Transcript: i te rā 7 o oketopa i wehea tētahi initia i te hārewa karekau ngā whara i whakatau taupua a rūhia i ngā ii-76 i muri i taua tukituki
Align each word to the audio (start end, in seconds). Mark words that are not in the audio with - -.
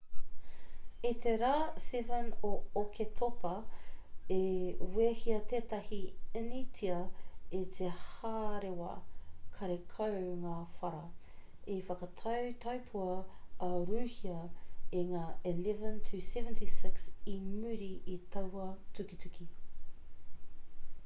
i 1.07 1.09
te 1.23 1.31
rā 1.39 1.57
7 1.81 2.15
o 2.47 2.49
oketopa 2.81 3.49
i 4.35 4.37
wehea 4.95 5.37
tētahi 5.51 5.99
initia 6.41 6.95
i 7.59 7.61
te 7.79 7.91
hārewa 8.07 8.95
karekau 9.59 10.17
ngā 10.47 10.55
whara 10.79 11.03
i 11.77 11.79
whakatau 11.91 12.49
taupua 12.65 13.15
a 13.69 13.71
rūhia 13.93 14.41
i 15.03 15.07
ngā 15.13 15.25
ii-76 15.53 17.07
i 17.37 17.39
muri 17.53 17.95
i 18.17 18.19
taua 18.37 18.69
tukituki 19.01 19.49